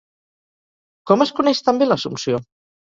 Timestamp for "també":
1.71-1.93